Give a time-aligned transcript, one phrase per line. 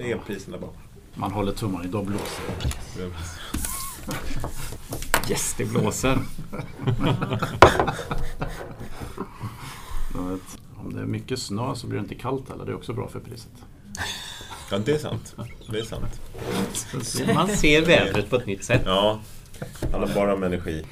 [0.00, 0.70] elpriserna bara.
[1.14, 2.44] Man håller tummarna i blåser.
[5.30, 6.18] Yes, det blåser.
[10.76, 12.64] Om det är mycket snö så blir det inte kallt heller.
[12.64, 13.52] Det är också bra för priset.
[14.70, 15.36] Ja, det är sant.
[15.70, 16.20] Det är sant.
[17.34, 18.82] Man ser vädret på ett nytt sätt.
[18.84, 19.20] Ja,
[19.92, 20.84] handlar bara om energi.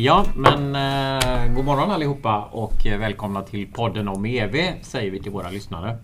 [0.00, 5.32] Ja, men eh, god morgon allihopa och välkomna till podden om EV säger vi till
[5.32, 5.98] våra lyssnare.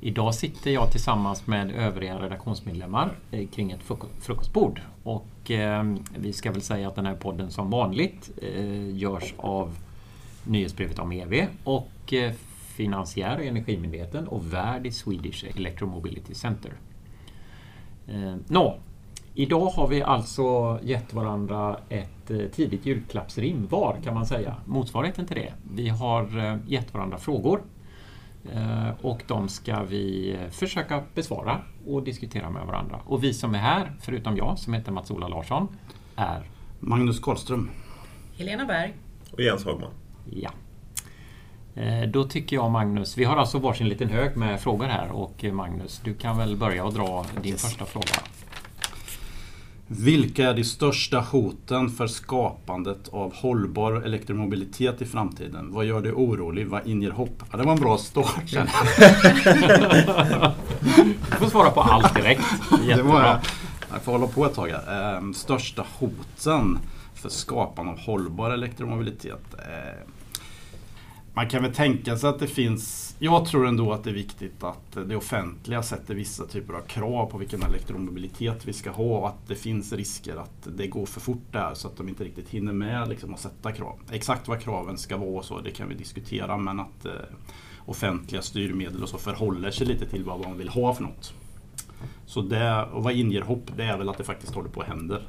[0.00, 3.80] Idag sitter jag tillsammans med övriga redaktionsmedlemmar eh, kring ett
[4.20, 4.80] frukostbord.
[5.02, 9.76] Och eh, vi ska väl säga att den här podden som vanligt eh, görs av
[10.44, 12.32] nyhetsbrevet om EV och eh,
[12.76, 16.72] finansiär och Energimyndigheten och värd i Swedish Electromobility Center.
[18.08, 18.78] Eh, Nå,
[19.38, 24.56] Idag har vi alltså gett varandra ett eh, tidigt julklappsrim var kan man säga.
[24.64, 25.52] Motsvarigheten till det.
[25.74, 27.62] Vi har eh, gett varandra frågor
[28.52, 33.00] eh, och de ska vi försöka besvara och diskutera med varandra.
[33.06, 35.68] Och vi som är här, förutom jag som heter Mats-Ola Larsson,
[36.16, 36.42] är
[36.80, 37.70] Magnus Karlström.
[38.36, 38.94] Helena Berg.
[39.32, 39.90] Och Jens Hagman.
[40.30, 40.50] ja.
[42.12, 46.00] Då tycker jag Magnus, vi har alltså varsin liten hög med frågor här och Magnus,
[46.04, 48.37] du kan väl börja och dra din första fråga.
[49.90, 55.72] Vilka är de största hoten för skapandet av hållbar elektromobilitet i framtiden?
[55.72, 56.66] Vad gör dig orolig?
[56.66, 57.42] Vad inger hopp?
[57.50, 58.42] Ja, det var en bra start.
[58.48, 60.52] känner jag.
[61.30, 62.42] Du får svara på allt direkt.
[62.78, 63.12] Det Jättebra.
[63.12, 63.38] var,
[63.92, 65.16] jag får hålla på ett tag här.
[65.18, 66.78] Ehm, största hoten
[67.14, 69.54] för skapande av hållbar elektromobilitet.
[71.38, 73.16] Man kan väl tänka sig att det finns...
[73.18, 77.26] Jag tror ändå att det är viktigt att det offentliga sätter vissa typer av krav
[77.26, 81.20] på vilken elektromobilitet vi ska ha och att det finns risker att det går för
[81.20, 83.98] fort där så att de inte riktigt hinner med liksom, att sätta krav.
[84.12, 87.12] Exakt vad kraven ska vara och så, det kan vi diskutera men att eh,
[87.86, 91.34] offentliga styrmedel och så förhåller sig lite till vad man vill ha för något.
[92.26, 94.88] Så det, och vad inger hopp, det är väl att det faktiskt håller på att
[94.88, 95.20] hända.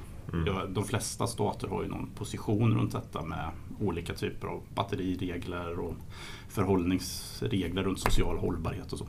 [0.48, 5.80] Ja, de flesta stater har ju någon position runt detta med olika typer av batteriregler
[5.80, 5.94] och
[6.50, 9.08] förhållningsregler runt social hållbarhet och så.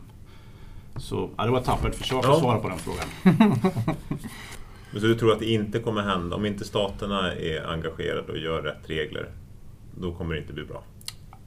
[0.97, 2.41] Så ja, det var ett tappert försök att Ja.
[2.41, 3.06] svara på den frågan.
[4.92, 8.38] Men så du tror att det inte kommer hända, om inte staterna är engagerade och
[8.38, 9.31] gör rätt regler,
[10.00, 10.82] då kommer det inte bli bra.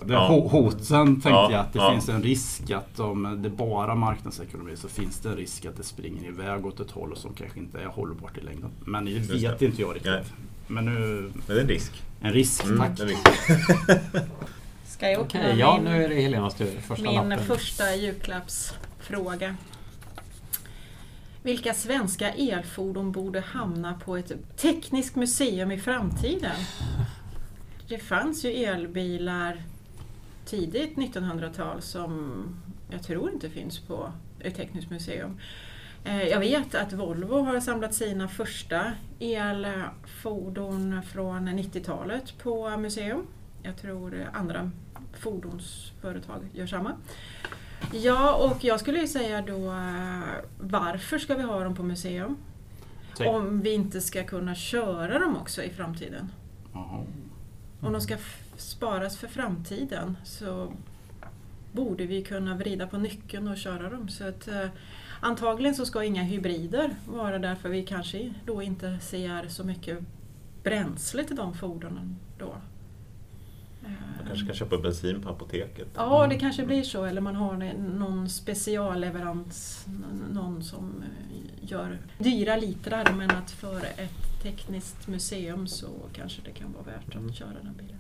[0.08, 0.28] Det Ja.
[0.30, 1.92] ho- Hoten tänkte Ja, jag att det ja.
[1.92, 5.84] finns en risk att om det bara marknadsekonomi så finns det en risk att det
[5.84, 8.70] springer iväg åt ett håll som kanske inte är hållbart i längden.
[8.86, 9.66] Men det vet det.
[9.66, 10.12] inte jag riktigt.
[10.12, 10.24] Nej.
[10.68, 12.04] Men nu, Men det är en risk.
[12.22, 13.00] en risk, Mm, tack.
[13.00, 13.28] en risk.
[14.86, 16.80] Ska jag Okej, öppna ja min, nu är det Helenas tur.
[16.82, 17.46] Första min lappen.
[17.46, 19.56] första julklappsfråga?
[21.44, 26.52] Vilka svenska elfordon borde hamna på ett tekniskt museum i framtiden?
[27.88, 29.64] Det fanns ju elbilar
[30.46, 32.46] tidigt 1900-tal som
[32.90, 35.40] jag tror inte finns på ett tekniskt museum.
[36.04, 43.28] Eh, Jag vet att Volvo har samlat sina första elfordon från 90-talet på museum.
[43.64, 44.72] Jag tror andra
[45.20, 46.92] fordonsföretag gör samma.
[47.94, 50.20] Ja, och jag skulle ju säga då eh,
[50.60, 52.38] varför ska vi ha dem på museum?
[53.18, 56.30] Tänk- Om vi inte ska kunna köra dem också i framtiden.
[56.74, 57.04] Jaha.
[57.82, 58.18] Om de ska
[58.58, 60.74] sparas för framtiden så
[61.72, 64.10] borde vi kunna vrida på nyckeln och köra dem.
[64.10, 64.68] Så att, eh,
[65.20, 70.00] antagligen så ska inga hybrider vara därför vi kanske då inte ser så mycket
[70.64, 72.56] bränsle till de fordonen då.
[73.86, 75.88] Eh, Man kanske kan köpa bensin på apoteket.
[75.96, 77.06] Ja, det kanske blir så.
[77.06, 79.86] Eller man har någon specialleverans,
[80.32, 86.52] någon som eh, gör dyra litrar men att för ett tekniskt museum så kanske det
[86.52, 87.30] kan vara värt Mm.
[87.30, 87.98] att köra den bilen.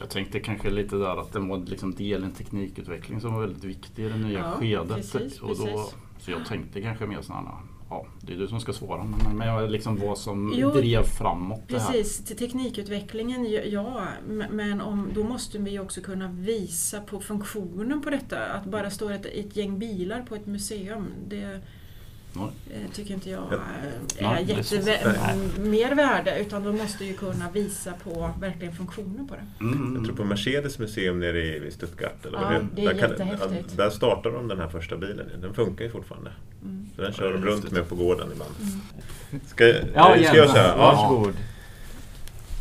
[0.00, 4.04] Jag tänkte kanske lite där att det var liksom delen teknikutveckling som var väldigt viktig
[4.04, 4.96] i det nya Ja, skedet.
[4.96, 5.94] precis, och då, precis.
[6.18, 7.50] så jag tänkte kanske mer sådana,
[7.90, 11.02] ja det är du som ska svara men, men jag liksom vad som Jo, drev
[11.02, 11.92] framåt det här.
[11.92, 14.06] Precis, till teknikutvecklingen, ja-
[14.50, 18.38] Men om, då måste vi också kunna visa på funktionen på detta.
[18.46, 21.60] Att bara stå ett, ett gäng bilar på ett museum, det.
[22.36, 23.56] Eh, tycker inte jag Ja.
[24.18, 24.74] Ja, är det är så.
[24.74, 26.38] jätte mer värde.
[26.40, 29.64] Utan de måste ju kunna visa på verkligen funktionen på det.
[29.64, 32.26] Mm, Jag tror på Mercedes museum nere i Stuttgart.
[32.26, 35.26] Eller Ja, det det är där, kan, där startar de den här första bilen.
[35.40, 36.30] Den funkar ju fortfarande.
[36.62, 36.86] Mm.
[36.96, 38.54] Så den Ja, kör det de runt med på gården ibland.
[38.60, 39.40] Mm.
[39.46, 40.66] Ska, Ja, ska jag köra?
[40.66, 40.76] Ja.
[40.76, 41.34] Varsågod.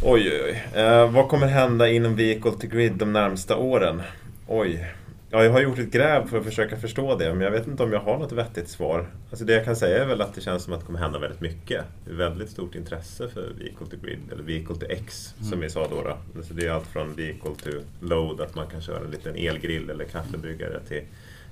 [0.03, 0.41] Oj, oj,
[0.73, 0.81] oj.
[0.81, 4.01] Eh, vad kommer hända inom Vehicle to Grid de närmsta åren?
[4.47, 4.85] Oj.
[5.31, 7.83] Ja, jag har gjort ett gräv för att försöka förstå det, men jag vet inte
[7.83, 9.07] om jag har något vettigt svar.
[9.29, 11.19] Alltså det jag kan säga är väl att det känns som att det kommer hända
[11.19, 11.83] väldigt mycket.
[12.05, 15.59] Det är väldigt stort intresse för Vehicle to Grid, eller Vehicle to X som Mm.
[15.59, 16.01] vi sa då.
[16.03, 16.17] då.
[16.37, 19.89] Alltså det är allt från Vehicle to Load, att man kan köra en liten elgrill
[19.89, 21.01] eller kaffebryggare till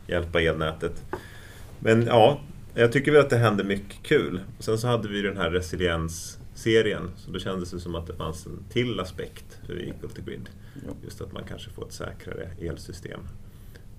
[0.08, 1.04] hjälpa elnätet.
[1.80, 2.40] Men ja,
[2.74, 4.40] jag tycker väl att det händer mycket kul.
[4.58, 8.14] Och sen så hade vi den här resiliens-serien, så då kändes det som att det
[8.16, 10.50] fanns en till aspekt för Vehicle to Grid.
[11.04, 13.20] Just att man kanske får ett säkrare elsystem.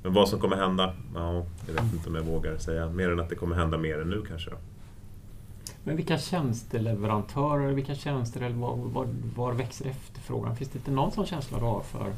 [0.09, 0.93] Men vad som kommer hända?
[1.15, 4.01] Ja, jag vet inte om jag vågar säga mer än att det kommer hända mer
[4.01, 4.51] än nu kanske.
[5.85, 9.07] Men vilka tjänsteleverantörer, vilka tjänster eller var, var,
[9.37, 10.57] var växer efterfrågan?
[10.57, 12.13] Finns det inte någon sån känsla du har för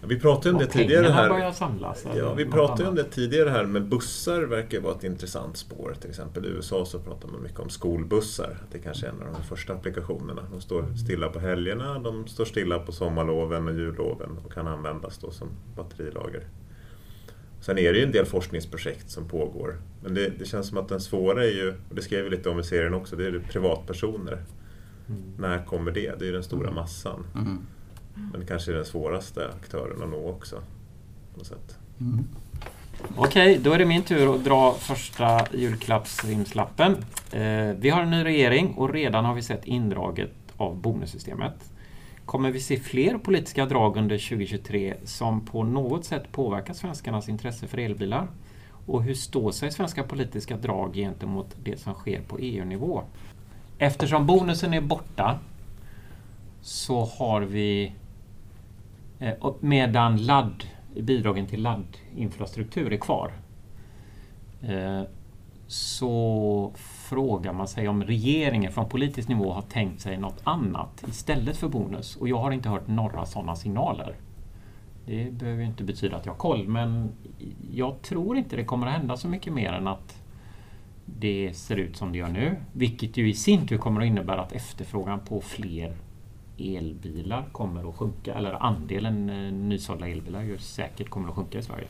[0.00, 1.28] Ja, vi pratade om det tidigare här.
[1.28, 2.06] börjar samlas?
[2.16, 5.94] Ja, vi pratade om det tidigare här med bussar verkar vara ett intressant spår.
[6.00, 8.58] Till exempel i USA så pratar man mycket om skolbussar.
[8.72, 10.42] Det kanske är en av de första applikationerna.
[10.52, 15.18] De står stilla på helgerna, de står stilla på sommarloven och julloven och kan användas
[15.18, 16.44] då som batterilager.
[17.60, 19.76] Sen är det ju en del forskningsprojekt som pågår.
[20.02, 22.48] Men det, det känns som att den svåra är ju, och det skrev vi lite
[22.48, 24.38] om i serien också, det är ju privatpersoner.
[25.08, 25.22] Mm.
[25.38, 26.18] När kommer det?
[26.18, 27.26] Det är ju den stora massan.
[27.34, 27.58] Mm.
[28.32, 30.56] Men det kanske är den svåraste aktören att nå också.
[31.32, 31.78] På något sätt.
[32.00, 32.24] Mm.
[33.16, 36.96] Okej, då är det min tur att dra första julklappsrimslappen.
[37.32, 41.54] Eh, vi har en ny regering och redan har vi sett indraget av bonussystemet.
[42.30, 47.66] Kommer vi se fler politiska drag under 2023 som på något sätt påverkar svenskarnas intresse
[47.66, 48.28] för elbilar?
[48.86, 53.02] Och hur står sig svenska politiska drag gentemot det som sker på EU-nivå?
[53.78, 55.38] Eftersom bonusen är borta
[56.60, 57.92] så har vi
[59.18, 60.64] eh, medan ladd,
[61.00, 63.32] bidragen till laddinfrastruktur är kvar
[64.62, 65.02] eh,
[65.66, 66.72] så
[67.10, 71.68] frågar man sig om regeringen från politisk nivå har tänkt sig något annat istället för
[71.68, 72.16] bonus.
[72.16, 74.14] Och jag har inte hört några sådana signaler.
[75.06, 77.12] Det behöver ju inte betyda att jag har koll, men
[77.72, 80.22] jag tror inte det kommer att hända så mycket mer än att
[81.04, 82.56] det ser ut som det gör nu.
[82.72, 85.96] Vilket ju i sin tur kommer att innebära att efterfrågan på fler
[86.58, 88.34] elbilar kommer att sjunka.
[88.34, 91.86] Eller andelen eh, nysålda elbilar ju säkert kommer att sjunka i Sverige.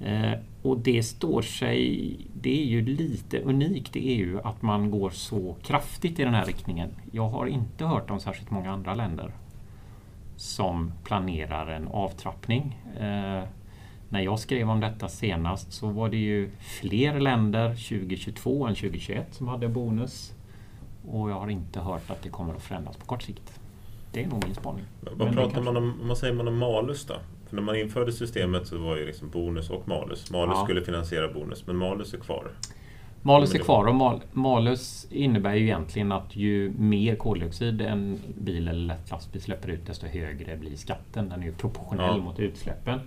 [0.00, 0.32] Eh,
[0.62, 2.16] och det står sig...
[2.34, 6.44] Det är ju lite unikt i EU att man går så kraftigt i den här
[6.44, 6.88] riktningen.
[7.12, 9.32] Jag har inte hört om särskilt många andra länder
[10.36, 12.78] som planerar en avtrappning.
[13.00, 13.42] Eh,
[14.08, 19.34] när jag skrev om detta senast så var det ju fler länder 2022 än 2021
[19.34, 20.34] som hade bonus.
[21.08, 23.60] Och jag har inte hört att det kommer att förändras på kort sikt.
[24.12, 24.84] Det är nog min spaning.
[25.00, 27.14] Vad Men pratar man om, vad säger man om malus då?
[27.50, 30.30] För när man införde systemet så var ju liksom bonus och malus.
[30.30, 30.64] Malus Ja.
[30.64, 32.50] skulle finansiera bonus, men malus är kvar.
[33.22, 38.18] Malus är det- kvar och mal, malus innebär ju egentligen att ju mer koldioxid en
[38.38, 41.28] bil eller lätt lastbil släpper ut desto högre blir skatten.
[41.28, 42.22] Den är ju proportionell Ja.
[42.24, 43.00] mot utsläppen.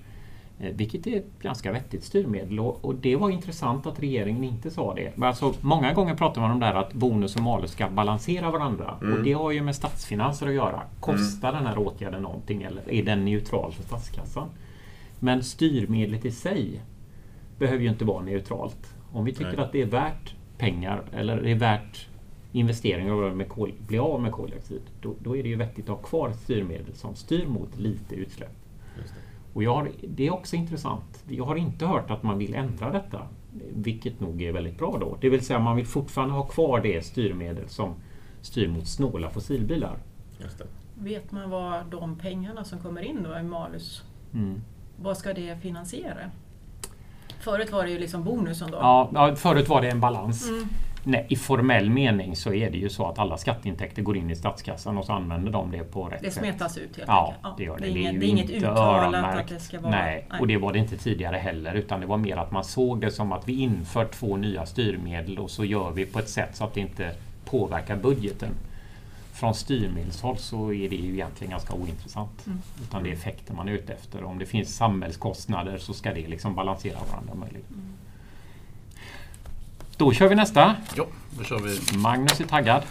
[0.64, 4.72] Eh, Vilket är ett ganska vettigt styrmedel och, och det var intressant att regeringen inte
[4.72, 5.12] sa det.
[5.16, 8.52] Men Alltså, många gånger pratar man om det här att bonus och malus ska balansera
[8.52, 8.98] varandra.
[9.02, 9.14] Mm.
[9.14, 10.82] Och det har ju med statsfinanser att göra.
[11.00, 14.48] Kostar den här åtgärden någonting eller är den neutral för statskassan?
[15.20, 16.82] Men styrmedlet i sig
[17.60, 18.94] behöver ju inte vara neutralt.
[19.12, 19.66] Om vi tycker Nej.
[19.66, 22.08] att det är värt pengar eller det är värt
[22.52, 25.96] investeringar och med kol, bli av med koldioxid, då, då är det ju vettigt att
[25.96, 28.56] ha kvar styrmedel som styr mot lite utsläpp.
[29.54, 31.24] Och jag har, det är också intressant.
[31.30, 33.22] Jag har inte hört att man vill ändra detta.
[33.74, 35.18] Vilket nog är väldigt bra då.
[35.22, 37.94] Det vill säga man vill fortfarande ha kvar det styrmedel som
[38.42, 39.98] styr mot snåla fossilbilar.
[40.40, 40.66] Just det.
[41.00, 44.04] Vet man vad de pengarna som kommer in då i malus,
[44.34, 44.62] Mm.
[45.02, 46.18] vad ska det finansiera?
[47.40, 48.78] Förut var det ju liksom bonusen då.
[48.78, 50.50] Ja, ja, förut var det en balans.
[50.50, 50.64] Mm.
[51.06, 54.36] Nej, I formell mening så är det ju så att alla skatteintäkter går in i
[54.36, 56.40] statskassan och så använder de det på rätt Det sätt.
[56.44, 57.58] smetas ut helt Ja, enkelt.
[57.58, 57.84] det gör det.
[57.84, 59.92] Det är, Det inget, det är inget uttalat att det ska vara...
[59.92, 61.74] Nej, och det var det inte tidigare heller.
[61.74, 65.40] Utan det var mer att man såg det som att vi inför två nya styrmedel
[65.40, 67.12] och så gör vi på ett sätt så att det inte
[67.46, 68.50] påverkar budgeten.
[69.34, 72.46] Från styrmedelshåll så är det ju egentligen ganska ointressant.
[72.46, 72.60] Mm.
[72.84, 74.24] Utan det är effekten man är ute efter.
[74.24, 77.66] Om det finns samhällskostnader så ska det liksom balansera varandra möjligt.
[79.98, 80.76] Då kör vi nästa.
[80.96, 81.08] Ja,
[81.38, 81.98] då kör vi.
[81.98, 82.84] Magnus är taggad.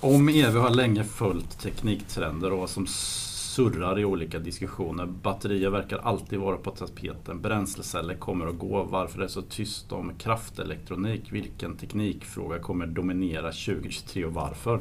[0.00, 5.06] Om EV har länge följt tekniktrender och vad som surrar i olika diskussioner.
[5.06, 7.40] Batterier verkar alltid vara på tapeten.
[7.42, 8.82] Bränsleceller kommer att gå.
[8.82, 11.32] Varför är det så tyst om kraftelektronik?
[11.32, 14.80] Vilken teknikfråga kommer dominera 2023 och varför?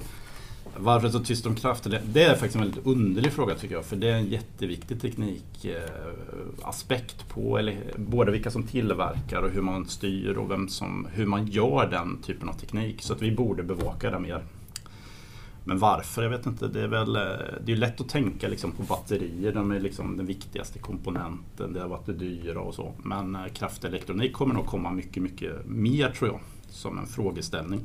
[0.78, 1.88] Varför är det så tyst om kraft?
[2.14, 3.86] Det är faktiskt en väldigt underlig fråga tycker jag.
[3.86, 9.62] För det är en jätteviktig teknikaspekt eh, på eller, både vilka som tillverkar och hur
[9.62, 13.02] man styr och vem som, hur man gör den typen av teknik.
[13.02, 14.44] Så att vi borde bevaka det mer.
[15.64, 16.24] Men varför?
[16.24, 16.68] Jag vet inte.
[16.68, 17.22] Det är väl eh,
[17.66, 19.54] det är lätt att tänka liksom på batterier.
[19.54, 21.74] De är liksom den viktigaste komponenten.
[21.74, 22.94] Det har varit det dyra och så.
[23.04, 26.40] Men eh, kraftelektronik kommer nog komma mycket, mycket mer tror jag.
[26.70, 27.82] Som en frågeställning.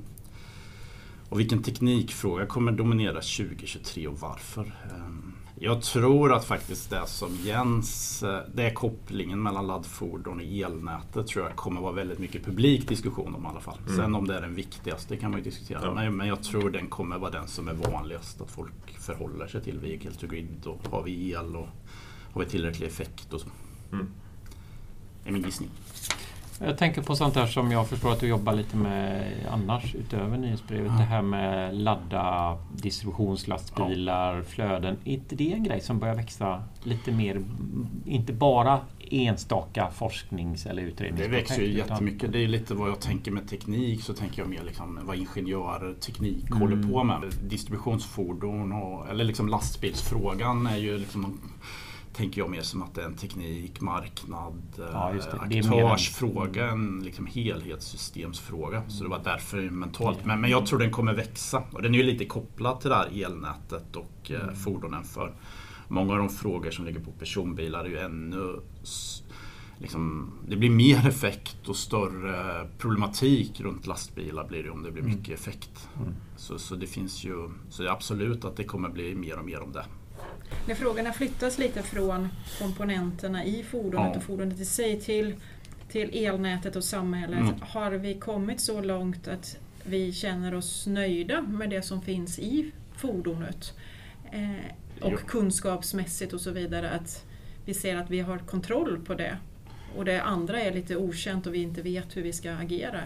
[1.29, 4.63] Och vilken teknikfråga kommer dominera 2023 och varför?
[4.63, 10.43] Ehm, jag tror att faktiskt det som Jens, eh, det är kopplingen mellan laddfordon och
[10.43, 13.79] elnätet tror jag kommer vara väldigt mycket publik diskussion om i alla fall.
[13.87, 13.97] Mm.
[13.97, 15.81] Sen om det är den viktigaste kan man ju diskutera.
[15.83, 15.95] Ja.
[15.95, 19.63] Men, men jag tror den kommer vara den som är vanligast att folk förhåller sig
[19.63, 19.79] till.
[19.79, 21.69] Vehicle to grid och har vi el och
[22.33, 23.49] har vi tillräcklig effekt och så.
[23.93, 24.07] Mm.
[25.23, 25.71] Det är min gissning.
[26.61, 30.39] Jag tänker på sånt där som jag förstår att du jobbar lite med annars utöver
[30.39, 30.87] nyhetsbrevet.
[30.87, 30.99] Mm.
[30.99, 34.43] Det här med ladda distributionslastbilar, ja.
[34.43, 34.97] flöden.
[35.05, 37.43] Är inte det en grej som börjar växa lite mer?
[38.05, 41.49] Inte bara enstaka forsknings eller utredningsprojekt?
[41.49, 42.33] Det växer ju jättemycket.
[42.33, 44.03] Det är lite vad jag tänker med teknik.
[44.03, 46.61] Så tänker jag mer liksom vad ingenjörer, teknik mm.
[46.61, 47.23] håller på med.
[47.43, 51.41] Distributionsfordon och, eller liksom lastbilsfrågan är ju liksom
[52.17, 58.83] tänker jag mer som att det är en teknik, marknad, ja, aktörsfråga, en liksom helhetssystemsfråga.
[58.89, 60.25] Så det var därför mentalt.
[60.25, 62.97] Men, men jag tror den kommer växa och den är ju lite kopplad till det
[62.97, 64.57] här elnätet och eh, mm.
[64.57, 65.05] fordonen.
[65.05, 65.33] För
[65.89, 68.61] många av de frågor som ligger på personbilar är ju ännu
[69.79, 75.03] Liksom, det blir mer effekt och större problematik runt lastbilar blir det om det blir
[75.03, 75.17] mm.
[75.17, 75.89] mycket effekt.
[76.01, 76.15] Mm.
[76.37, 79.45] Så, så det finns ju, så det är absolut att det kommer bli mer och
[79.45, 79.85] mer om det.
[80.67, 84.17] När frågorna flyttas lite från komponenterna i fordonet ja.
[84.17, 85.35] och fordonet i sig till,
[85.89, 87.41] till elnätet och samhället.
[87.41, 87.55] Mm.
[87.61, 92.71] Har vi kommit så långt att vi känner oss nöjda med det som finns i
[92.97, 93.73] fordonet?
[94.33, 94.51] Eh,
[95.01, 95.19] och jo.
[95.27, 96.91] kunskapsmässigt och så vidare.
[96.91, 97.25] Att
[97.65, 99.39] vi ser att vi har kontroll på det.
[99.97, 103.01] Och det andra är lite okänt och vi inte vet hur vi ska agera.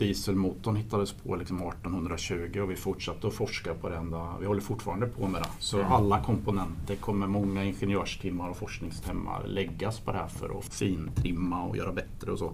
[0.00, 4.36] Dieselmotorn hittades på liksom 1820 och vi fortsatte att forska på det ända.
[4.40, 5.48] Vi håller fortfarande på med det.
[5.58, 5.92] Så mm.
[5.92, 11.76] alla komponenter kommer många ingenjörstimmar och forskningstimmar läggas på det här för att fintrimma och
[11.76, 12.52] göra bättre och så.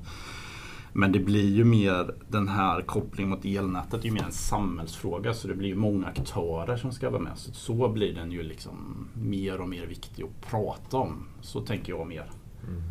[0.93, 4.33] Men det blir ju mer den här kopplingen mot elnätet, det är ju mer en
[4.33, 7.33] samhällsfråga så det blir ju många aktörer som ska vara med.
[7.39, 11.27] Så, så blir den ju liksom mer och mer viktig att prata om.
[11.41, 12.31] Så tänker jag mer.
[12.69, 12.83] Mm.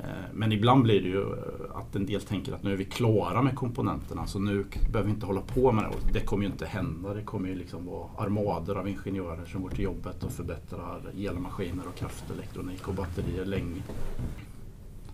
[0.00, 2.84] Eh, men ibland blir det ju eh, att en del tänker att nu är vi
[2.84, 6.18] klara med komponenterna så nu behöver vi inte hålla på med det.
[6.18, 7.14] Det kommer ju inte hända.
[7.14, 11.88] Det kommer ju liksom vara armader av ingenjörer som går till jobbet och förbättrar elmaskiner
[11.88, 13.82] och kraftelektronik och batterier länge.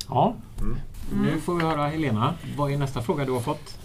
[0.09, 0.77] Ja, mm.
[1.23, 2.35] nu får vi höra Helena.
[2.57, 3.79] Vad är nästa fråga du har fått?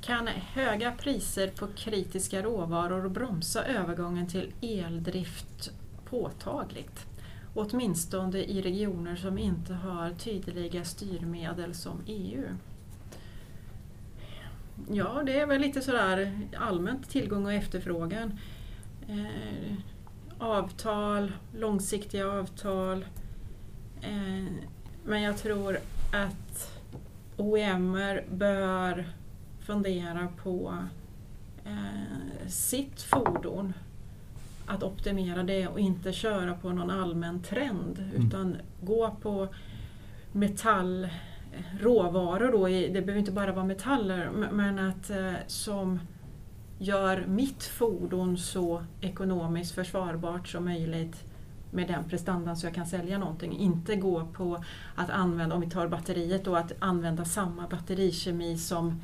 [0.00, 5.70] Kan höga priser på kritiska råvaror bromsa övergången till eldrift
[6.10, 7.06] påtagligt?
[7.58, 12.44] Åtminstone i regioner som inte har tydliga styrmedel som EU.
[14.90, 18.38] Ja, det är väl lite sådär allmänt tillgång och efterfrågan.
[19.08, 19.74] Eh,
[20.38, 23.04] avtal, långsiktiga avtal.
[24.00, 24.52] Eh,
[25.04, 25.78] men jag tror
[26.12, 26.80] att
[27.36, 29.04] OEMer bör
[29.60, 30.78] fundera på
[31.64, 33.72] eh, sitt fordon
[34.66, 38.26] att optimera det och inte köra på någon allmän trend mm.
[38.26, 39.48] utan gå på
[40.32, 41.08] metall
[41.80, 46.00] råvaror då, det behöver inte bara vara metaller, men att eh, som
[46.78, 51.24] gör mitt fordon så ekonomiskt försvarbart som möjligt
[51.70, 53.58] med den prestandan så jag kan sälja någonting.
[53.58, 59.00] Inte gå på att använda, om vi tar batteriet då, att använda samma batterikemi som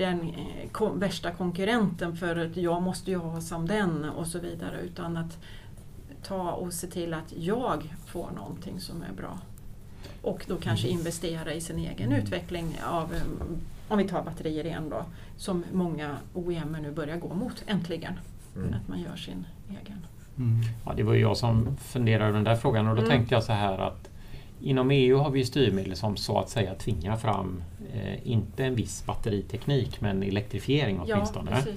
[0.00, 0.34] den
[0.80, 4.80] eh, värsta konkurrenten för att jag måste ju ha som den och så vidare.
[4.80, 5.38] Utan att
[6.22, 9.38] ta och se till att jag får någonting som är bra.
[10.22, 10.98] Och då kanske mm.
[10.98, 13.14] investera i sin egen utveckling av,
[13.88, 15.04] om vi tar batterier igen då,
[15.36, 18.14] som många OEM nu börjar gå mot äntligen.
[18.56, 18.74] Mm.
[18.74, 20.06] Att man gör sin egen.
[20.38, 20.60] Mm.
[20.86, 23.10] Ja, det var ju jag som funderade över den där frågan och då mm.
[23.10, 24.09] tänkte jag så här att
[24.62, 27.62] Inom EU har vi styrmedel som så att säga tvingar fram,
[27.94, 31.50] eh, inte en viss batteriteknik, men elektrifiering åtminstone.
[31.66, 31.72] Ja,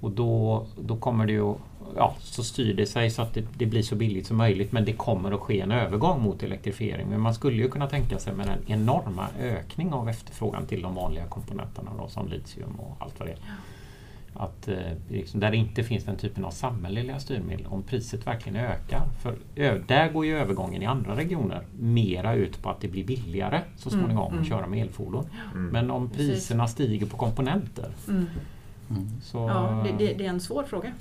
[0.00, 1.54] och då, då kommer det ju,
[1.96, 4.84] ja, så styr det sig så att det, det, blir så billigt som möjligt men
[4.84, 7.08] det kommer att ske en övergång mot elektrifiering.
[7.08, 10.94] Men man skulle ju kunna tänka sig med den enorma ökning av efterfrågan till de
[10.94, 13.38] vanliga komponenterna då, som litium och allt vad det är.
[13.46, 13.52] Ja
[14.34, 14.76] att, eh,
[15.08, 19.02] liksom, där det inte finns den typen av samhälleliga styrmedel, om priset verkligen ökar.
[19.20, 19.34] För
[19.86, 23.90] där går ju övergången i andra regioner mera ut på att det blir billigare så
[23.90, 25.26] mm, småningom mm, att köra med elfordon.
[25.54, 25.66] Mm.
[25.68, 26.74] Men om priserna Precis.
[26.74, 27.90] stiger på komponenter.
[28.08, 28.26] Mm.
[29.22, 30.92] Så, ja, det, det, det, är en svår fråga.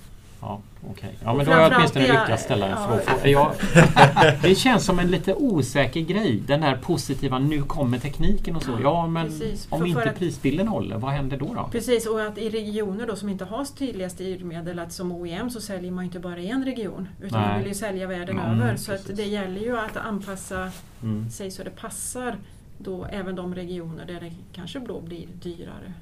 [0.41, 0.59] Ja,
[0.91, 1.15] okej.
[1.23, 2.87] Ja, men då har jag åtminstone det- lyckats ställa en ja.
[2.87, 3.29] fråga.
[3.29, 3.51] Jag,
[4.41, 6.43] det känns som en lite osäker grej.
[6.47, 8.71] Den här positiva, nu kommer tekniken och så.
[8.83, 9.67] Ja, men Precis.
[9.69, 11.53] om För- inte för att- prisbilden håller, vad händer då?
[11.53, 11.69] då?
[11.71, 15.61] Precis, och att i regioner då som inte har tydliga styrmedel, att som OEM så
[15.61, 17.49] säljer man inte bara i en region, utan Nej.
[17.49, 18.75] man vill ju sälja världen Mm, över.
[18.77, 20.71] Så det gäller ju att anpassa
[21.03, 21.29] Mm.
[21.29, 22.35] sig så det passar
[22.77, 25.93] då även de regioner där det kanske då blir dyrare.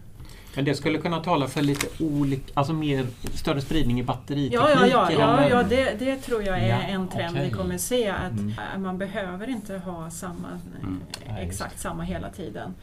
[0.55, 4.61] Men det skulle kunna tala för lite olika, alltså mer större spridning i batteritekniken?
[4.71, 5.49] ja, ja, ja, eller?
[5.49, 7.45] ja det, det tror jag är Ja, en trend okej.
[7.49, 8.07] vi kommer se.
[8.09, 8.81] Att Mm.
[8.83, 10.47] man behöver inte ha samma,
[10.81, 11.01] Mm.
[11.25, 12.73] eh, just exakt samma hela tiden.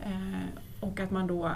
[0.00, 0.10] Eh,
[0.80, 1.50] och att man då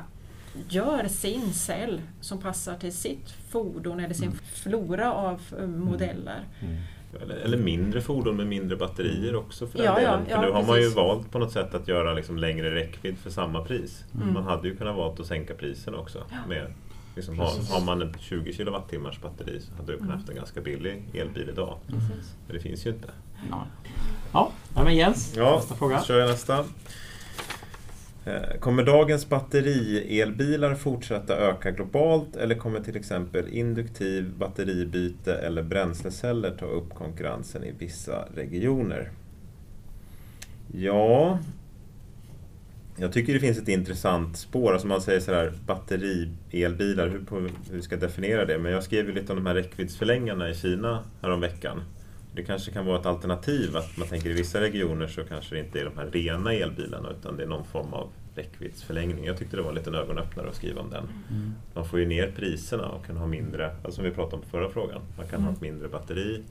[0.68, 6.40] gör sin cell som passar till sitt fordon eller sin flora av eh, modeller.
[6.60, 6.76] Mm.
[7.22, 10.24] Eller, eller mindre fordon med mindre batterier också för den Ja, ja, delen.
[10.26, 10.96] För ja, nu har man ju precis.
[10.96, 14.04] valt på något sätt att göra liksom längre räckvidd för samma pris.
[14.14, 14.32] Mm.
[14.34, 16.22] Man hade ju kunnat valt att sänka priserna också.
[16.48, 16.72] Med,
[17.16, 20.18] liksom, har, har man ett 20 kilowattimmars batteri så hade du kunnat Mm.
[20.18, 21.78] haft en ganska billig elbil idag.
[21.86, 22.34] Precis.
[22.46, 23.10] Men det finns ju inte.
[23.50, 23.66] Ja.
[24.32, 24.50] Ja,
[24.84, 26.02] men Jens, Ja, nästa fråga.
[26.02, 26.64] kör jag nästa.
[28.28, 36.56] Eh, kommer dagens batterielbilar fortsätta öka globalt eller kommer till exempel induktiv batteribyte eller bränsleceller
[36.56, 39.10] ta upp konkurrensen i vissa regioner?
[40.72, 41.38] Ja,
[42.96, 44.72] jag tycker det finns ett intressant spår.
[44.72, 48.58] Alltså man säger sådär batterielbilar, hur, hur vi jag definiera det.
[48.58, 51.82] Men jag skrev ju lite om de här räckviddsförlängarna i Kina häromveckan.
[52.38, 55.60] Det kanske kan vara ett alternativ att man tänker i vissa regioner så kanske det
[55.60, 59.24] inte är de här rena elbilarna utan det är någon form av räckviddsförlängning.
[59.24, 61.08] Jag tyckte det var en liten ögonöppnare att skriva om den.
[61.30, 61.52] Mm.
[61.74, 64.48] Man får ju ner priserna och kan ha mindre, alltså som vi pratade om på
[64.48, 66.42] förra frågan, man kan ha ett mindre batteri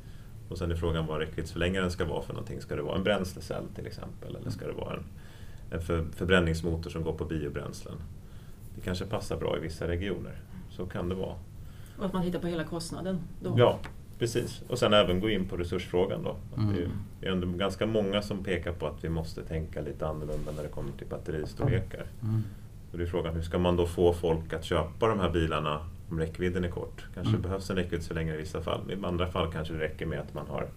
[0.49, 2.61] och sen är frågan vad räckviddsförlängaren ska vara för någonting.
[2.61, 5.03] Ska det vara en bränslecell till exempel eller ska det vara en,
[5.71, 7.95] en för, förbränningsmotor som går på biobränslen?
[8.75, 10.41] Det kanske passar bra i vissa regioner.
[10.69, 11.35] Så kan det vara.
[11.97, 13.19] Och att man tittar på hela kostnaden.
[13.43, 13.55] Då.
[13.57, 13.79] Ja,
[14.19, 14.61] precis.
[14.69, 16.35] Och sen även gå in på resursfrågan då.
[16.57, 16.75] Mm.
[17.19, 20.63] Det är- ändå ganska många som pekar på att vi måste tänka lite annorlunda när
[20.63, 22.05] det kommer till batteristorlekar.
[22.23, 22.43] Mm.
[22.91, 25.79] Så det är frågan, hur ska man då få folk att köpa de här bilarna
[26.09, 27.05] om räckvidden är kort?
[27.13, 27.41] Kanske Mm.
[27.41, 28.91] behövs en räckviddsförlängare i vissa fall.
[28.91, 30.67] I andra fall kanske det räcker med att man har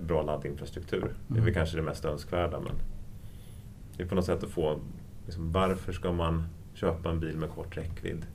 [0.00, 1.00] bra laddinfrastruktur.
[1.00, 1.54] Det är väl Mm.
[1.54, 2.60] kanske det mest önskvärda.
[2.60, 2.72] Men
[3.96, 4.78] det är på något sätt att få,
[5.24, 6.44] liksom, varför ska man
[6.74, 8.26] köpa en bil med kort räckvidd?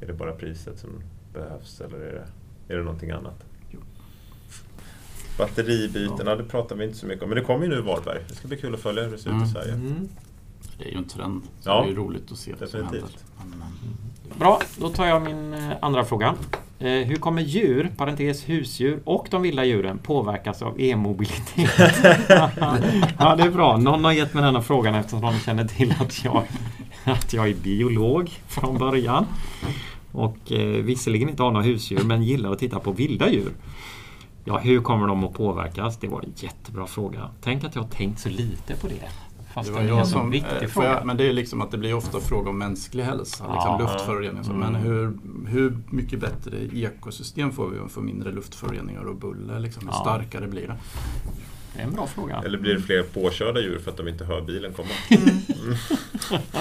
[0.00, 0.90] Är det bara priset som
[1.32, 2.26] behövs eller är det,
[2.68, 3.44] är det någonting annat?
[3.70, 3.80] Jo.
[5.38, 7.28] Batteribytena, det pratar vi inte så mycket om.
[7.28, 8.18] Men det kommer ju nu i Varberg.
[8.28, 9.48] Det ska bli kul att följa hur det ser ut Mm.
[9.48, 9.72] i Sverige.
[9.72, 10.08] Mm.
[10.78, 11.42] Det är ju en trend.
[11.60, 11.80] Så Ja.
[11.80, 13.02] det är ju roligt att se vad som händer.
[13.50, 16.34] Men, Bra, då tar jag min eh, andra fråga.
[16.78, 21.70] Eh, hur kommer djur, parentes husdjur och de vilda djuren påverkas av e-mobilitet?
[23.18, 23.76] ja, det är bra.
[23.76, 26.42] Någon har gett mig denna frågan eftersom de känner till att jag,
[27.04, 29.26] att jag är biolog från början.
[30.16, 33.52] Och eh, visserligen inte har några husdjur men gillar att titta på vilda djur.
[34.44, 35.96] Ja, hur kommer de att påverkas?
[35.98, 37.30] Det var en jättebra fråga.
[37.42, 39.08] Tänk att jag har tänkt så lite på det.
[39.54, 40.88] Fast det var jag som, viktig eh, fråga.
[40.92, 43.54] jag, men det är liksom att det blir ofta fråga om mänsklig hälsa, Ja.
[43.54, 44.40] liksom luftföroreningar.
[44.40, 44.52] och så.
[44.52, 44.82] Men Mm.
[44.82, 49.60] hur, hur mycket bättre ekosystem får vi om vi får mindre luftföroreningar och buller?
[49.60, 50.00] Liksom, hur Ja.
[50.00, 50.76] starkare blir det?
[51.76, 52.42] Det är en bra fråga.
[52.44, 54.88] Eller blir det fler påkörda djur för att de inte hör bilen komma?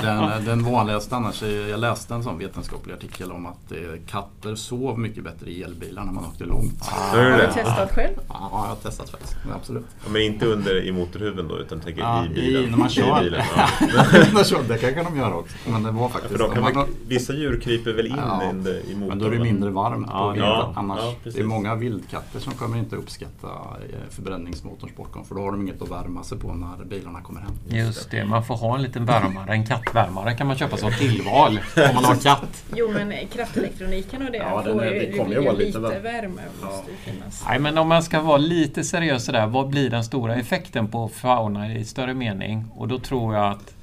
[0.02, 4.56] Den, den vanligaste annars, är, jag läste en sån vetenskaplig artikel om att eh, katter
[4.56, 6.90] sov mycket bättre i elbilar när man åkte långt.
[7.14, 7.48] Du Har det?
[7.48, 8.14] du testat själv?
[8.28, 9.36] Ja, jag har testat faktiskt.
[9.46, 9.86] Men Absolut.
[10.06, 12.64] Ja, Men inte under i motorhuven då, utan tänker Ja, i bilen?
[12.64, 13.22] i- när man kör.
[13.22, 13.68] I bilen, ja.
[13.82, 15.56] När det kanske de göra också.
[15.70, 16.38] Men det var faktiskt...
[16.54, 19.08] kan man- man, vissa djur kryper väl in Ja, i motorn?
[19.08, 22.40] Men då är det mindre varmt Ja, på ja, Annars, ja, det är många vildkatter
[22.40, 26.38] som kommer inte uppskatta eh, förbränningsmotorns bortgång för då har de inget att värma sig
[26.40, 27.52] på när bilarna kommer hem.
[27.70, 31.60] Just det, man får ha en liten värmare, en kattvärmare kan man köpa som tillval
[31.90, 32.64] om man har katt.
[32.76, 36.00] Jo men kraftelektroniken och det Ja, den är- det kommer ju vara lite, lite värme.
[36.00, 36.42] värme.
[36.64, 37.44] Måste ju finnas.
[37.48, 41.08] Nej, men om man ska vara lite seriös sådär, vad blir den stora effekten på
[41.08, 42.66] fauna i större mening?
[42.76, 43.74] Och då tror jag att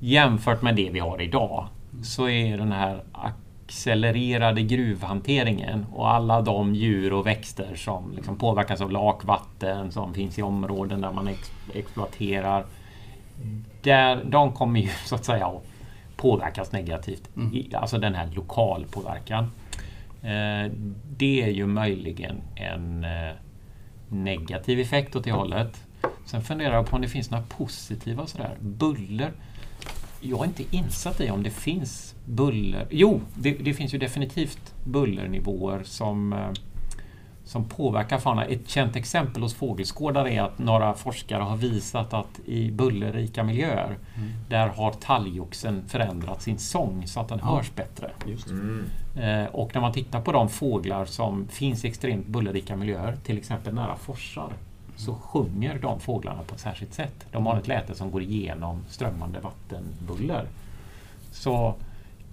[0.00, 1.68] jämfört med det vi har idag
[2.02, 3.02] så är den här
[3.68, 10.38] accelererade gruvhanteringen och alla de djur och växter som liksom påverkas av lakvatten som finns
[10.38, 12.66] i områden där man ex exploaterar.
[13.82, 15.64] Där, de kommer ju så att säga att
[16.16, 17.36] påverkas negativt.
[17.36, 17.54] Mm.
[17.54, 19.44] I, alltså den här lokalpåverkan.
[20.22, 20.72] Eh,
[21.16, 23.34] det är ju möjligen en eh,
[24.08, 25.84] negativ effekt åt det hållet.
[26.24, 28.56] Sen funderar jag på om det finns några positiva sådär.
[28.60, 29.32] Buller.
[30.20, 32.86] Jag är inte insatt i om det finns buller.
[32.90, 36.38] Jo, det, det finns ju definitivt bullernivåer som, eh,
[37.44, 38.44] som påverkar faunan.
[38.48, 43.96] Ett känt exempel hos fågelskådare är att några forskare har visat att i bullerrika miljöer
[44.16, 44.28] Mm.
[44.48, 47.56] där har talgoxen förändrat sin sång så att den Ja.
[47.56, 48.10] hörs bättre.
[48.50, 48.84] Mm.
[49.16, 53.38] Eh, och när man tittar på de fåglar som finns i extremt bullerrika miljöer, till
[53.38, 54.52] exempel nära forsar,
[54.98, 57.26] så sjunger de fåglarna på ett särskilt sätt.
[57.32, 60.46] De har ett läte som går igenom strömmande vattenbuller.
[61.30, 61.74] Så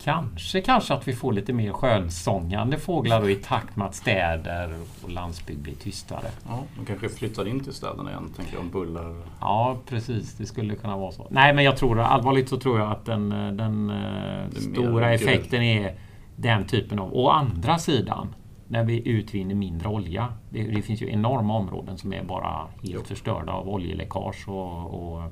[0.04, 4.80] kanske, kanske att vi får lite mer skönsångande fåglar då, i takt med att städer
[5.04, 6.28] och landsbygd blir tystare.
[6.48, 9.22] Ja, de kanske flyttar in till städerna igen, tänker jag, om buller.
[9.40, 10.34] Ja, precis.
[10.34, 11.28] Det skulle kunna vara så.
[11.30, 15.96] Nej, men jag tror allvarligt så tror jag att den, den eh, stora effekten är
[16.36, 17.14] den typen av...
[17.14, 18.36] Å andra sidan,
[18.68, 20.34] när vi utvinner mindre olja.
[20.50, 25.24] Det, det finns ju enorma områden som är bara helt förstörda av oljeläckage och, och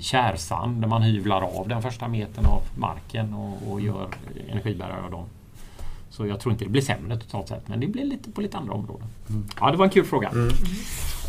[0.00, 4.08] kärsand där man hyvlar av den första metern av marken och, och gör
[4.48, 5.24] energibärare av dem.
[6.10, 8.56] Så jag tror inte det blir sämre totalt sett, men det blir lite på lite
[8.56, 9.08] andra områden.
[9.28, 9.48] Mm.
[9.60, 10.28] Ja, det var en kul fråga.
[10.28, 10.50] Mm.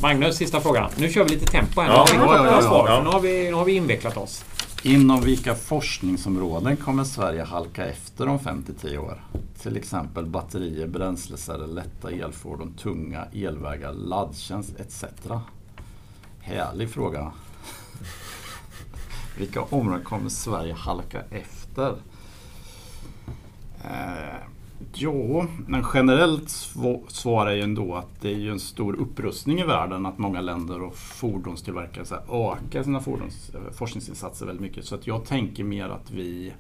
[0.02, 0.90] Magnus, sista frågan.
[0.98, 1.90] Nu kör vi lite tempo här.
[1.90, 2.96] Ja, nu har vi ja, fått ja, några ja, svar, ja.
[2.98, 4.46] för Nu, har vi, nu har vi invecklat oss.
[4.84, 9.24] Inom vilka forskningsområden kommer Sverige halka efter om 5-10 år?
[9.62, 15.06] Till exempel batterier, bränsleceller, lätta elfordon, tunga elvägar, laddtjänst etc.
[16.40, 17.32] Härlig fråga.
[19.38, 21.96] Vilka områden kommer Sverige halka efter?
[23.84, 24.36] Eh,
[24.94, 26.50] Ja, men generellt
[27.08, 30.42] svar är ju ändå att det är ju en stor upprustning i världen att många
[30.42, 34.86] länder och fordonstillverkare så här, ökar sina fordons, eh, forskningsinsatser väldigt mycket.
[34.86, 36.54] Så att jag tänker mer att vi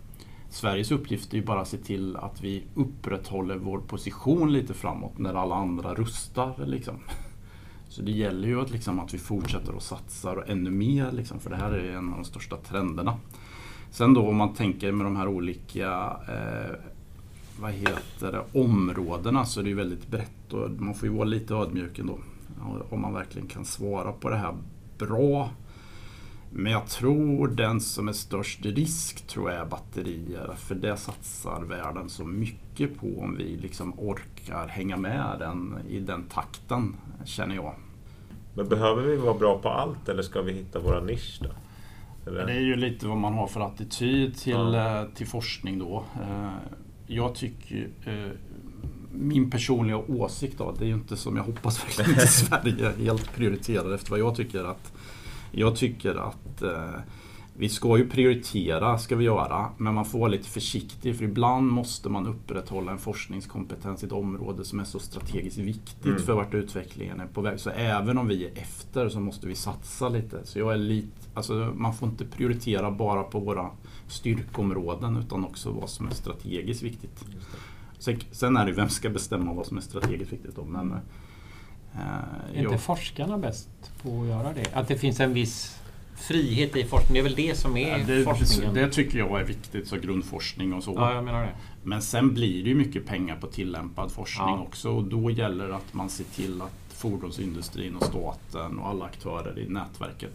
[0.51, 5.17] Sveriges uppgift är ju bara att se till att vi upprätthåller vår position lite framåt
[5.17, 6.65] när alla andra rustar.
[6.65, 6.95] Liksom.
[7.89, 11.39] Så det gäller ju att, liksom, att vi fortsätter och satsar och ännu mer, liksom,
[11.39, 13.17] för det här är en av de största trenderna.
[13.91, 16.75] Sen då om man tänker med de här olika eh,
[17.62, 21.26] vad heter det, områdena så är det ju väldigt brett och man får ju vara
[21.26, 22.19] lite ödmjuk ändå.
[22.89, 24.54] Om man verkligen kan svara på det här
[24.97, 25.50] bra.
[26.54, 30.54] Men jag tror den som är störst risk tror jag är batterier.
[30.58, 36.00] För det satsar världen så mycket på om vi liksom orkar hänga med den, i
[36.00, 36.95] den takten,
[37.26, 37.74] känner jag.
[38.54, 41.50] Men behöver vi vara bra på allt eller ska vi hitta våra nisch då?
[42.32, 42.45] Eller?
[42.45, 45.02] Det är ju lite vad man har för attityd till, Ja.
[45.02, 46.06] eh, till forskning då.
[47.13, 48.32] Jag tycker eh,
[49.12, 53.36] min personliga åsikt då, det är ju inte som jag hoppas verkligen inte Sverige helt
[53.36, 54.93] prioriterar efter vad jag tycker att
[55.52, 57.00] jag tycker att eh,
[57.62, 61.67] vi ska ju prioritera, ska vi göra, men man får vara lite försiktig för ibland
[61.71, 66.19] måste man upprätthålla en forskningskompetens i ett område som är så strategiskt viktigt Mm.
[66.21, 67.60] för vart utvecklingen är på väg.
[67.60, 70.45] Så även om vi är efter så måste vi satsa lite.
[70.45, 73.69] Så jag är lite, alltså man får inte prioritera bara på våra
[74.08, 77.26] styrkområden utan också vad som är strategiskt viktigt.
[78.00, 80.91] Sen, sen är det ju vem ska bestämma vad som är strategiskt viktigt då, men
[80.91, 80.97] eh,
[82.54, 83.69] Är inte jag- forskarna bäst
[84.04, 84.74] på att göra det?
[84.74, 85.81] Att det finns en viss
[86.21, 87.13] frihet i forskning.
[87.13, 88.73] Det är väl det som är Ja, det, forskningen?
[88.73, 90.93] det tycker jag är viktigt, så grundforskning och så.
[90.95, 91.53] Ja, jag menar det.
[91.84, 94.60] Men sen blir det ju mycket pengar på tillämpad forskning Ja.
[94.62, 99.05] också och då gäller det att man ser till att fordonsindustrin och staten och alla
[99.05, 100.34] aktörer i nätverket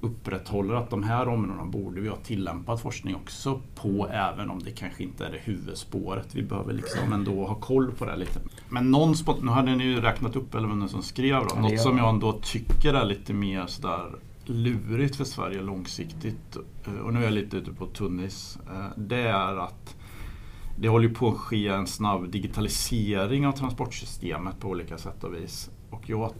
[0.00, 4.70] upprätthåller att de här områdena borde vi ha tillämpad forskning också på även om det
[4.70, 6.34] kanske inte är det huvudspåret.
[6.34, 8.40] Vi behöver liksom ändå ha koll på det lite.
[8.68, 11.60] Men någon spot, nu hade ni ju räknat upp eller vem som skrev då.
[11.60, 12.06] Något som jag.
[12.06, 14.10] jag ändå tycker är lite mer sådär
[14.46, 18.58] lurigt för Sverige långsiktigt eh, och nu är jag lite ute på tunnis.
[18.70, 19.96] Eh, det är att
[20.78, 25.70] det håller på att ske en snabb digitalisering av transportsystemet på olika sätt och vis.
[25.90, 26.32] Och jag,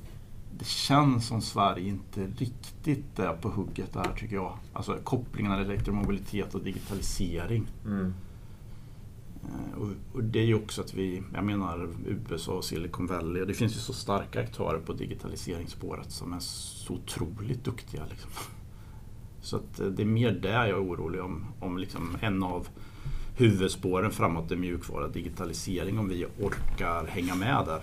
[0.58, 4.58] det känns som Sverige inte riktigt är på hugget där tycker jag.
[4.72, 7.66] Alltså kopplingen mellan elektromobilitet och digitalisering.
[7.84, 8.14] Mm.
[9.48, 11.88] Eh, Och, och det är ju också att vi, jag menar
[12.30, 16.40] USA och Silicon Valley, och det finns ju så starka aktörer på digitaliseringsspåret som är
[16.40, 18.02] så otroligt duktiga.
[18.10, 18.30] Liksom.
[19.40, 22.68] Så att eh, det är mer där jag är orolig om, om liksom en av
[23.36, 27.82] huvudspåren framåt är mjukvara digitalisering, om vi orkar hänga med där.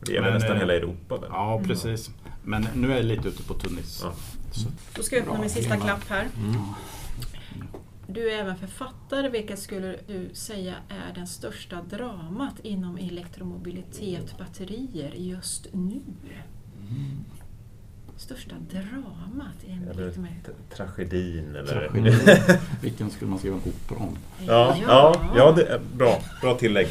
[0.00, 1.30] Det är väl Men, nästan eh, hela Europa väl?
[1.32, 2.10] Ja, precis.
[2.44, 4.00] Men nu är jag lite ute på tunnis.
[4.04, 4.12] Ja.
[4.96, 6.28] Då ska jag öppna min sista klapp här.
[6.38, 6.60] Mm.
[8.14, 9.28] Du är även författare.
[9.28, 16.00] Vilket skulle du säga är den största dramat inom elektromobilitet, batterier just nu?
[18.16, 20.12] Största dramat Eller
[20.76, 21.88] tragedin eller...
[21.88, 22.36] tragedi.
[22.82, 24.18] Vilken skulle man skriva en opera om?
[24.46, 26.18] Ja, ja, ja det är bra.
[26.40, 26.88] Bra tillägg.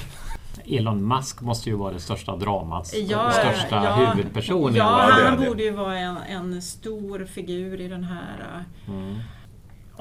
[0.66, 2.94] Elon Musk måste ju vara det största dramat.
[2.94, 4.76] Ja, den största ja, huvudpersonen.
[4.76, 5.48] Ja, det han det.
[5.48, 8.64] borde ju vara en, en stor figur i den här...
[8.88, 9.20] Mm.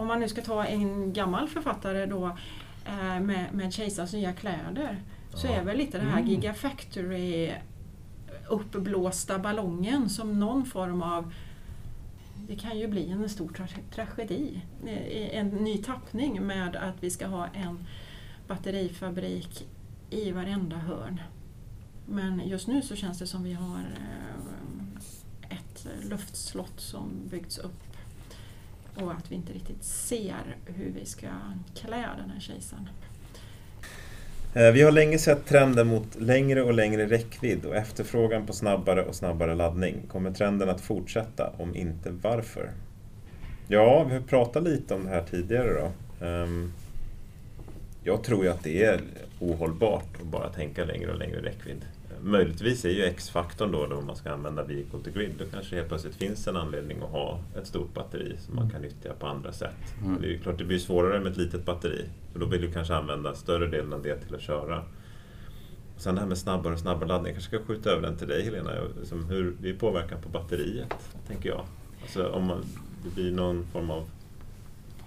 [0.01, 2.27] Om man nu ska ta en gammal författare då
[2.87, 5.03] eh, med, med Kejsarens nya kläder
[5.35, 5.53] så Ja.
[5.53, 6.31] är väl lite det här Mm.
[6.31, 7.53] Gigafactory
[8.49, 11.33] uppblåsta ballongen som någon form av
[12.49, 14.61] det kan ju bli en stor tra- tragedi.
[14.87, 17.79] Eh, En ny tappning med att vi ska ha en
[18.49, 19.69] batterifabrik
[20.11, 21.21] i varenda hörn.
[22.07, 27.90] Men just nu så känns det som vi har eh, ett luftslott som byggts upp
[28.95, 31.27] och att vi inte riktigt ser hur vi ska
[31.75, 32.89] klä den här kejsaren.
[34.55, 39.05] Eh, vi har länge sett trenden mot längre och längre räckvidd och efterfrågan på snabbare
[39.05, 40.03] och snabbare laddning.
[40.09, 41.53] Kommer trenden att fortsätta?
[41.59, 42.71] Om inte, varför?
[43.69, 46.27] Ja, vi har pratat lite om det här tidigare då.
[46.27, 46.73] Ehm,
[48.05, 49.01] jag tror ju att det är
[49.41, 51.85] ohållbart att bara tänka längre och längre räckvidd.
[52.23, 55.35] Möjligtvis är ju X-faktorn då, då man ska använda vehicle to grid.
[55.39, 58.83] Då kanske helt plötsligt finns en anledning att ha ett stort batteri som man kan
[58.83, 59.95] nyttja på andra sätt.
[60.05, 60.23] Mm.
[60.23, 62.05] Det är klart det blir svårare med ett litet batteri.
[62.33, 64.83] För då vill du kanske använda större delen av det till att köra.
[65.97, 67.27] Sen det här med snabbare och snabbare laddning.
[67.27, 68.71] Jag kanske ska skjuta över den till dig Helena.
[69.03, 70.95] Som hur det påverkar på batteriet,
[71.27, 71.65] tänker jag.
[72.03, 72.65] Alltså om man,
[73.05, 74.09] det blir någon form av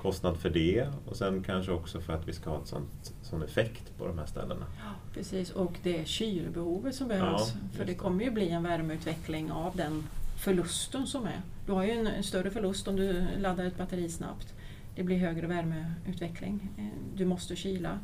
[0.04, 3.44] kostnad för det och sen kanske också för att vi ska ha ett sånt, sån
[3.44, 4.66] effekt på de här ställena.
[5.14, 7.54] Precis, och det kylbehovet som behövs.
[7.54, 10.04] Ja, för det kommer ju bli en värmeutveckling av den
[10.38, 11.42] förlusten som är.
[11.66, 14.54] Du har ju en, en större förlust om du laddar ett batteri snabbt.
[14.96, 16.70] Det blir högre värmeutveckling.
[16.78, 16.84] Eh,
[17.16, 18.00] Du måste kyla.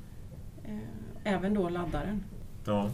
[0.64, 0.78] eh,
[1.24, 2.24] Även då laddaren.
[2.66, 2.90] Ja.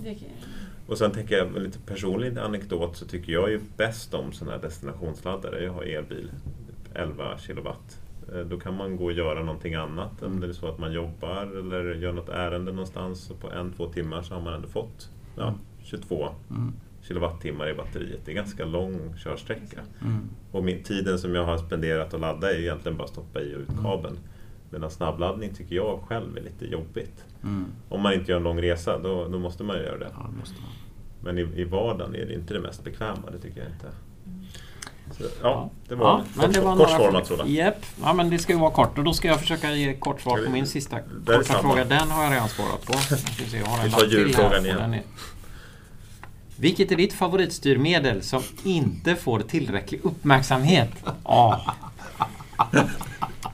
[0.88, 4.62] Och sen tänker jag, lite personlig anekdot, så tycker jag ju bäst om sådana här
[4.64, 5.64] destinationsladdare.
[5.64, 6.32] Jag har elbil,
[6.96, 8.00] 11 kilowatt.
[8.34, 10.22] Eh, Då kan man gå och göra någonting annat.
[10.24, 13.74] Om det är så att man jobbar eller gör något ärende någonstans och på en,
[13.74, 16.74] två timmar så har man ändå fått ja, 22 Mm.
[17.02, 18.20] kilowattimmar i batteriet.
[18.26, 19.80] Det är ganska lång körsträcka.
[20.02, 20.18] Mm.
[20.52, 23.56] Och min, tiden som jag har spenderat att ladda är egentligen bara att stoppa i
[23.56, 24.18] och ut kabeln.
[24.70, 27.26] Medan snabbladdning tycker jag själv är lite jobbigt.
[27.44, 27.66] Mm.
[27.90, 30.10] Om man inte gör en lång resa, då, då måste man ju göra det.
[30.14, 30.52] Ja, det.
[31.24, 33.88] Men i, i vardagen är det inte det mest bekväma, det tycker jag inte.
[35.18, 37.46] Så, ja, det var Ja, kort, men det var kort format sådär.
[37.46, 40.22] Japp, ja, men det ska ju vara kort och då ska jag försöka ge kort
[40.22, 41.86] svar på min sista korta fråga.
[41.86, 42.94] Den har jag redan svarat på.
[43.10, 44.94] Jag ska se, jag har en Vi tar djurfrågan igen.
[44.94, 45.02] är-
[46.58, 50.90] Vilket är ditt favoritstyrmedel som inte får tillräcklig uppmärksamhet?
[51.24, 51.62] Ja.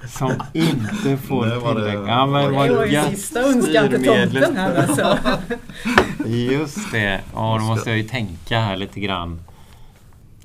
[0.09, 2.09] Som inte får tillräcklig...
[2.11, 5.17] Ja, men vad det var ju sista önskan till tomten här alltså.
[6.27, 7.21] Just det.
[7.33, 9.39] Ja, då måste jag ju tänka här lite grann.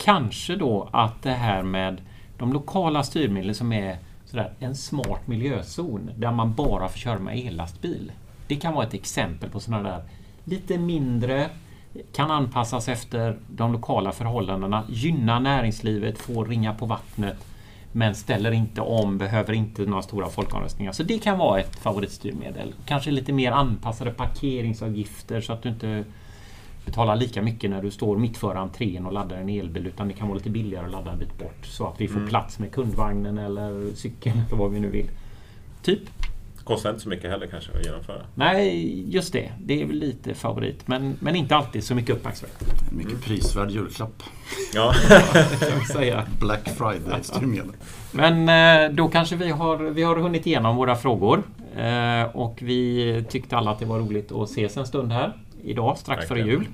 [0.06, 2.00] Kanske då att det här med
[2.38, 7.46] de lokala styrmedlen som är sådär, en smart miljözon där man bara får köra med
[7.46, 8.12] ellastbil.
[8.46, 10.02] Det kan vara ett exempel på sådana där
[10.44, 11.50] lite mindre
[12.12, 17.46] kan anpassas efter de lokala förhållandena, gynna näringslivet, få ringa på vattnet
[17.92, 20.92] men ställer inte om, behöver inte några stora folkomröstningar.
[20.92, 22.74] Så det kan vara ett favoritstyrmedel.
[22.84, 26.04] Kanske lite mer anpassade parkeringsavgifter så att du inte
[26.86, 30.14] betalar lika mycket när du står mitt för entrén och laddar en elbil utan det
[30.14, 32.28] kan vara lite billigare att ladda en bit bort så att vi får Mm.
[32.28, 35.10] plats med kundvagnen eller cykeln eller vad vi nu vill.
[35.82, 36.00] Typ.
[36.64, 38.22] Kostar inte så mycket heller kanske att genomföra.
[38.34, 39.52] Nej, just det.
[39.64, 42.64] Det är väl lite favorit men, men inte alltid så mycket uppmärksamhet.
[42.90, 44.22] En mycket prisvärd julklapp.
[44.74, 44.92] Ja,
[45.70, 46.26] Kan säga.
[46.40, 47.72] Black Friday-styrmedel.
[48.12, 48.48] Men
[48.88, 51.42] eh, då kanske vi har, vi har hunnit igenom våra frågor.
[51.76, 55.32] Eh, och vi tyckte alla att det var roligt att ses en stund här
[55.66, 56.60] idag strax före Verkligen.
[56.62, 56.72] jul.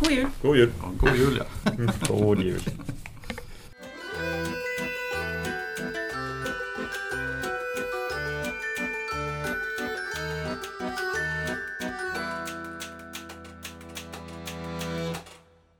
[0.00, 0.28] God jul!
[0.42, 0.70] god jul!
[0.78, 1.44] Ja, god jul ja.
[2.08, 2.60] God jul!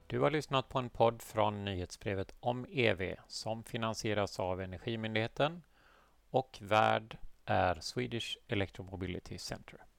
[0.06, 5.62] Du har lyssnat på en podd från nyhetsbrevet om EV som finansieras av Energimyndigheten
[6.30, 9.80] och värd är Swedish Electromobility Center.